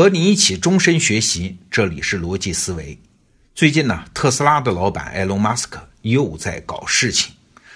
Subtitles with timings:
[0.00, 2.98] 和你一起终身学习，这里是逻辑思维。
[3.54, 7.30] 最近呢，特斯拉的老板埃隆·马斯克又在搞事情。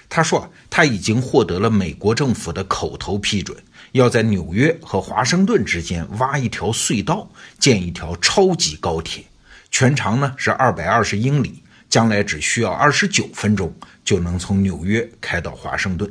[0.09, 3.55] 他说他已经获得了美国政府的口头批准，
[3.93, 9.23] 要在纽约和华盛顿之间挖一条隧道，建一条超级高铁，
[9.71, 13.71] 全长呢是二百二十英里，将来只需要二十九分钟
[14.03, 16.11] 就能从纽约开到华盛顿。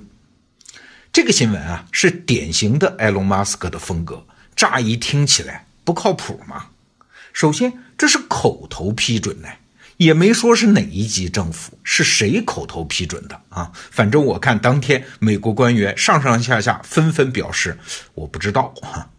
[1.11, 4.23] 这个新闻啊，是典型的埃隆·马斯克的风格，
[4.55, 5.62] 乍一听起来。
[5.83, 6.67] 不靠谱吗？
[7.33, 9.47] 首先，这是口头批准呢，
[9.97, 13.71] 也没说是哪一级政府，是谁口头批准的啊？
[13.73, 17.77] 反正我看当天美国官员上上下下纷纷表示
[18.13, 19.09] 我不知道哈。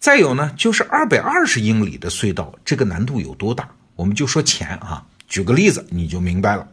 [0.00, 3.68] 再有呢，就是二百二十英里的隧道，这个难度有多大？
[3.94, 6.66] 我们就说钱啊，举个例子你就明白了。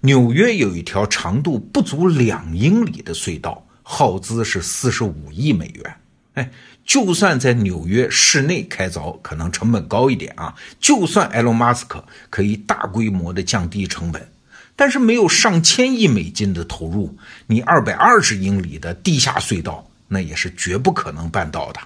[0.00, 5.96] 纽约有一条长度不足两英里的隧道，耗资是四十五亿美元。
[6.34, 6.50] 哎，
[6.84, 10.54] 就算在纽约市内开凿，可能成本高一点啊。
[10.80, 14.28] 就算埃隆·马斯克可以大规模的降低成本，
[14.76, 21.80] 但是没有上千亿美金的投入，你二百二十英里的地下隧道，那也是绝不可能办到的。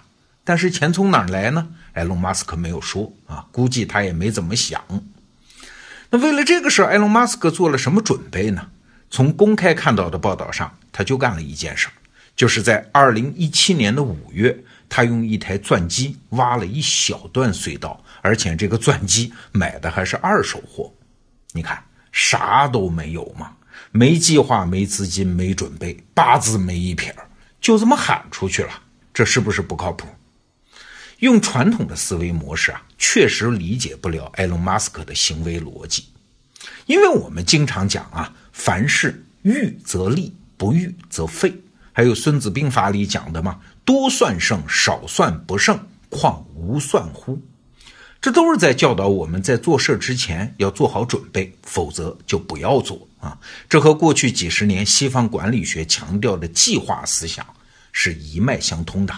[0.45, 1.69] 但是钱从哪儿来呢？
[1.93, 4.83] 埃隆·马斯克没有说啊，估计他也没怎么想。
[6.09, 8.69] 那为了这个事儿，埃隆·马斯克做了什么准备呢？
[9.11, 11.93] 从公开看到的报道上，他就干了一件事儿。
[12.39, 14.57] 就是在二零一七年的五月，
[14.89, 20.95] 他用一台钻机挖了一小段隧道，而且这个钻机买的还是二手货。
[21.51, 23.57] 你看，啥都没有嘛，
[23.91, 27.13] 没计划、没资金、没准备，八字没一撇
[27.61, 28.71] 就这么喊出去了，
[29.13, 30.07] 这是不是不靠谱？
[31.19, 36.05] 用传统的思维模式啊，确实理解不了埃隆·马斯克的行为逻辑，
[36.87, 41.53] 因为我们经常讲啊，凡事预则立，不预则废。
[41.99, 45.77] 还有《孙子兵法》里讲的嘛，多算胜，少算不胜，
[46.09, 47.37] 况无算乎？
[48.21, 53.37] 这都是在教导我们在做事之前要做好准备，否则就不要做啊。
[53.69, 57.45] 这和过去几十年西方管理学强调的计划思想
[57.91, 59.13] 是一脉相通的。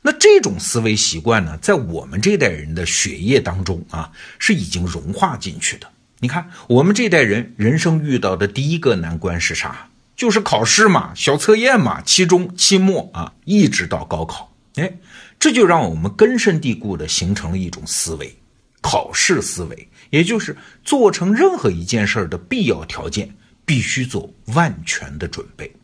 [0.00, 5.86] 那这种思维习惯呢，在我们这代人的血液当中啊，是已经融化进去的。
[6.20, 9.86] 你看，我们这代人人生遇到的第一个难关是啥？
[10.16, 14.92] 就是考试嘛，小测验嘛，期中、期末啊，一直到高考，哎，
[15.38, 18.36] 这就让我们根深蒂固的形成了一种思维，
[18.80, 25.74] 考试思维，也就是做成任何一件事的必要条件，必须做万全的准备。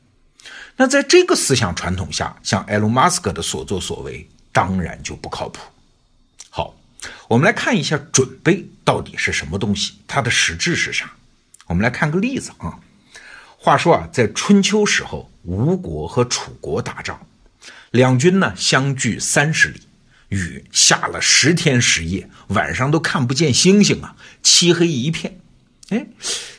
[0.76, 5.60] 那在这个思想传统下，像埃隆·马斯克的所作所为，当然就不靠谱。
[6.48, 6.74] 好，
[7.28, 11.10] 我们来看一下准备到底是什么东西，它的实质是啥？
[11.66, 12.78] 我们来看个例子啊。
[13.62, 17.20] 话说啊，在春秋时候，吴国和楚国打仗，
[17.90, 19.82] 两军呢相距三十里，
[20.30, 25.38] 雨下了十天十夜，晚上都看不见星星啊，漆黑一片。
[25.90, 26.06] 哎，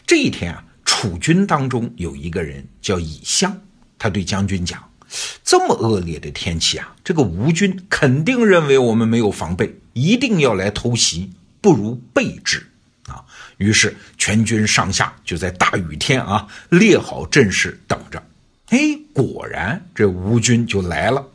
[0.06, 3.60] 这一天啊，楚军当中有一个人叫乙相，
[3.98, 4.88] 他对将军讲
[5.44, 12.68] ：“这么恶劣的天气啊，这个吴军肯定认为我们没有防备，一定要来偷袭，不如备之。”
[13.62, 18.22] 于是全军上下就在大雨天啊列好阵势等着。
[18.70, 18.80] 哎，
[19.14, 21.28] 果然这吴军就来了。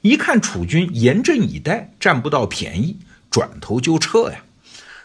[0.00, 2.96] 一看楚军严阵以待，占不到便宜，
[3.30, 4.38] 转头就撤呀。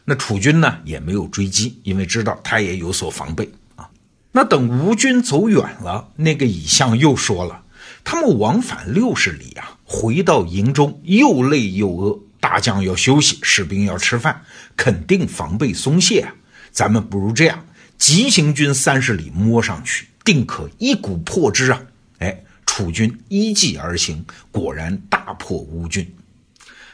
[0.06, 3.90] 那楚军呢也没有追击，因为知道他也有所防备啊。
[4.32, 7.64] 那等吴军走远了，那个乙相又说了
[8.06, 14.42] ：“他们往返六十里啊，回到营中又累又饿。”大将要休息，士兵要吃饭，
[14.76, 16.34] 肯定防备松懈啊！
[16.72, 17.66] 咱们不如这样，
[17.98, 21.82] 急行军三十里摸上去，定可一鼓破之啊！
[22.20, 26.16] 哎，楚军依计而行，果然大破吴军。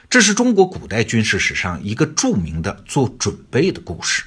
[0.09, 4.23] 这是中国古代军事史上一个著名的做准备的故事。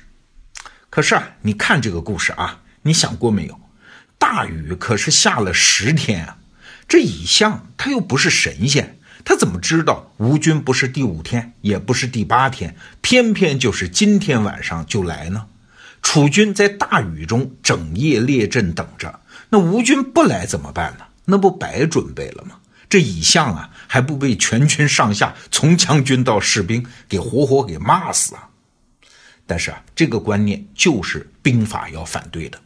[0.88, 3.60] 可是啊，你看这个故事啊，你想过没有？
[4.18, 6.38] 大雨可是下了十天啊！
[6.86, 8.99] 这乙相他又不是神仙。
[9.24, 15.46] 他怎么知道吴军不是第五天，也不是第八天，偏偏就是今天晚上就来呢？
[16.02, 19.20] 楚军在大雨中整夜列阵等着，
[19.50, 21.04] 那吴军不来怎么办呢？
[21.26, 22.56] 那不白准备了吗？
[22.88, 28.48] 这乙相啊，还不被全军上下从将军到士兵给活活给骂死啊？
[29.46, 32.58] 但是啊，这个观念就是兵法要反对的。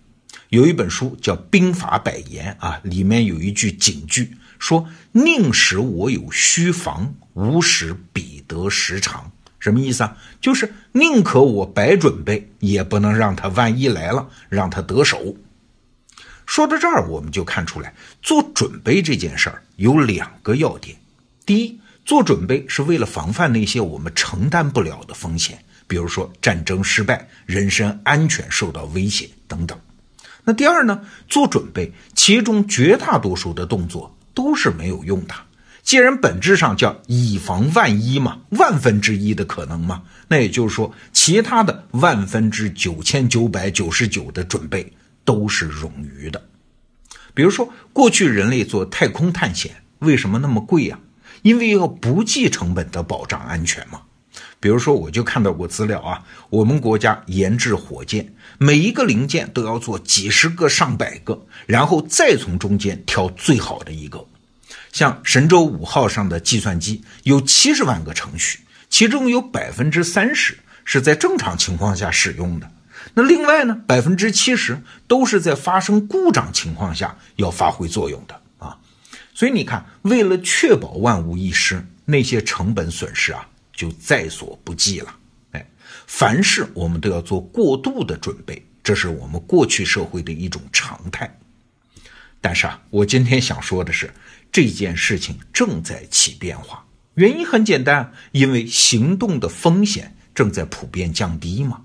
[0.50, 4.36] 有一本书叫《兵法百言》啊，里面有一句警句。
[4.58, 9.30] 说宁使我有虚防，无使彼得时长。
[9.58, 10.16] 什么意思啊？
[10.40, 15.36] 就是宁可我白准备，也不能让他万一来了，让他得手。
[16.44, 20.98] 说到这儿，我们就看出来，做准备这件事儿有两个要点：
[21.46, 29.78] 第一，做准备是为了防范那些我们承担不了的风险，比如说战争失败、人身安全受到威胁等等。
[30.44, 31.00] 那第二呢？
[31.26, 35.34] 做准备，其中绝大多数的动作都是没有用的。
[35.82, 44.92] 既然本质上叫以防万一嘛，万分之一的可能嘛，那也就是说，其他的万分之九千九百九十九的准备
[45.24, 46.42] 都是冗余的。
[47.34, 50.98] 比如说，过去人类做太空探险为什么那么贵呀？
[51.42, 54.00] 因为要不计成本的保障安全嘛。
[54.64, 64.26] 比如说，我就看到过资料啊，我们国家研制火箭，每一个零件都要做几十个、上百个，然后再从中间挑最好的一个。
[64.90, 70.56] 像神舟五号上的计算机有七十万个程序，其中有百分之三十
[70.86, 72.70] 是在正常情况下使用的，
[73.12, 78.78] 那另外呢，百分之七十都是在发生故障情况下要发挥作用的啊。
[79.34, 85.14] 所以你看，为了确保万无一失，那些成本损失啊就在所不计了。
[85.52, 85.70] 哎，
[86.06, 91.38] 凡事我们都要做过度的准备，这是我们过去社会的一种常态。
[92.40, 94.12] 但是啊，我今天想说的是。
[94.52, 101.82] 这件事情正在起变化，原因很简单，因为行动的风险正在普遍降低嘛。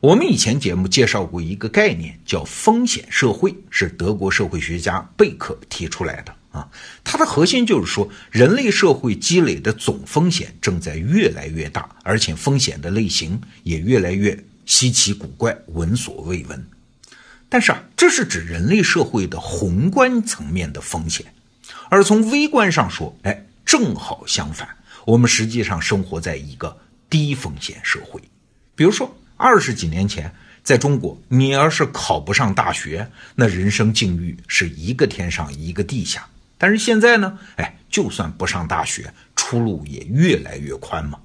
[0.00, 6.68] 我们以前节目介绍过一个概念，叫风险社会，是德国社会学家贝克提出来的啊。
[7.04, 16.66] 它的核心就是说，人类社会积累的总风险正在越来越大，而且风险的类型也越来越稀奇古怪、闻所未闻。
[17.48, 21.24] 但是啊，这是指人类社会的宏观层面的风险。
[21.88, 24.68] 而从微观上说，哎，正好相反，
[25.04, 26.76] 我们实际上生活在一个
[27.08, 28.20] 低风险社会。
[28.74, 36.28] 比如说，二十几年前，在中国，你要是考不上大学，那人生境遇是一个天上一个地下。
[36.58, 41.18] 但是现在呢，哎，就算不上大学，出路也越来越宽嘛。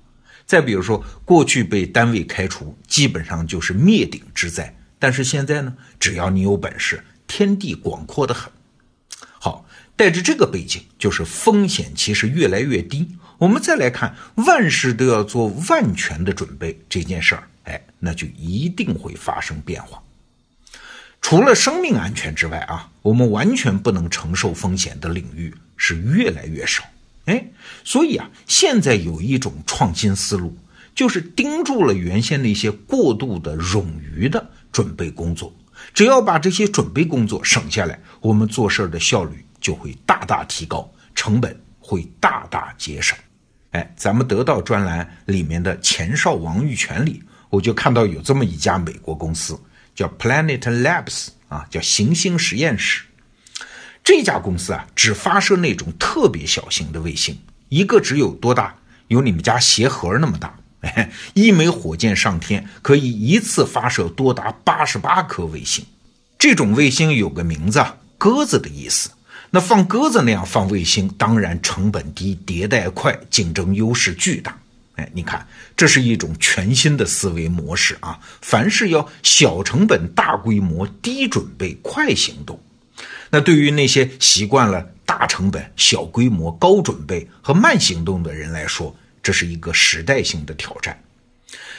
[0.45, 4.75] 再比如说，过去被单位开除，基本上就是灭顶之灾。
[4.99, 8.51] 但是现在呢，只要你有本事，天地广阔的很。
[9.39, 9.65] 好。
[9.97, 13.07] 带着这个背景，就是风险其实越来越低。
[13.37, 14.15] 我们再来看，
[14.47, 20.01] 万事都要做万全的准备这件事儿，哎，那就一定会发生变化。
[21.21, 26.83] 除了生命安全之外啊，我们完全不能承受风险的领域是越来越少。
[27.25, 27.45] 哎，
[27.85, 30.57] 所以啊，现在有一种创新思路，
[30.93, 35.53] 就是盯住了原先那些过度的冗余的准备工作，
[35.93, 39.45] 只要把这些准备工作省下来，我们做事儿的效率。
[39.61, 43.15] 就会大大提高，成本会大大节省。
[43.73, 49.55] 哎，咱们得到专栏里面的前哨王玉泉里，我就看到有这么一家美国公司，
[49.95, 53.03] 叫 Planet Labs 啊，叫行星实验室。
[54.03, 57.37] 这家公司啊，只发射那种特别小型的卫星，
[57.69, 58.75] 一个只有多大？
[59.07, 60.55] 有你们家鞋盒那么大。
[61.35, 65.85] 一枚火箭上天可以一次发射多达八十八颗卫星。
[66.39, 69.11] 这种卫星有个名字啊，鸽子的意思。
[69.51, 74.57] 那放鸽子那样放卫星，当然成本低、迭代快、竞争优势巨大。
[74.95, 78.19] 哎，你看，这是一种全新的思维模式啊！
[78.41, 82.61] 凡事要小成本、大规模、低准备、快行动。
[83.29, 91.01] 那对于那些习惯了大成本、小规模、高准备和慢行动的人来说，这是一个时代性的挑战。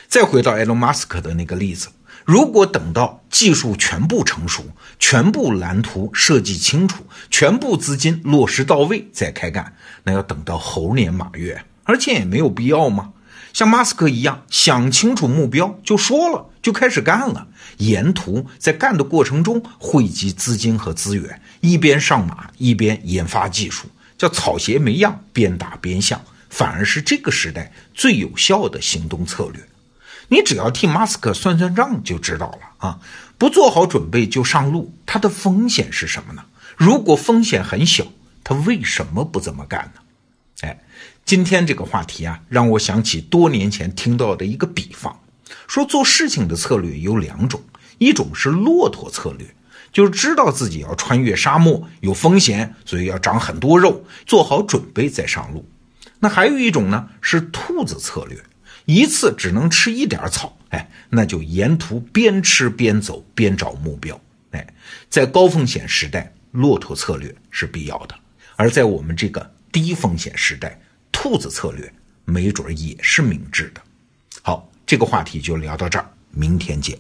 [0.08, 1.88] 再回到埃隆·马斯克的那个例子。
[2.24, 4.64] 如果等到技术全部成熟、
[5.00, 13.12] 全部蓝图设计清楚、全部资金落实到位再开干，那要等到猴年马月，而且也没有必要嘛？
[13.52, 17.46] 像马斯克一样想清楚目标就说了，就开始干了，
[17.76, 29.62] 沿途在干的过程中汇集资金和资源，一边上马一边研发技术，叫草鞋没样，边打边向，反而是这个时代最有效的行动策略。
[30.28, 33.00] 你只要替马斯克算算账就知道了啊！
[33.36, 36.42] 不做好准备就上路，它的风险是什么呢？
[36.74, 38.06] 如果风险很小，
[38.42, 40.00] 他为什么不这么干呢？
[40.62, 40.80] 哎，
[41.24, 45.18] 今天这个话题啊，让我想起多年前听到的一个比方，
[45.66, 47.62] 说做事情的策略有两种，
[47.98, 49.46] 一种是骆驼策略，
[49.92, 55.66] 就是知道自己要穿越沙漠有风险，所以要长很多肉，做好准备再上路。
[56.18, 58.38] 那还有一种呢，是兔子策略。
[58.84, 64.74] 一次只能吃一点草，哎，那就沿途边吃边走，边找目标，哎，
[65.08, 68.16] 在高风险时代，骆驼策略是必要的；
[68.56, 70.80] 而在我们这个低风险时代，
[71.22, 73.80] 兔子策略没准也是明智的。
[74.42, 76.98] 好，这个话题就聊到这儿，明天见。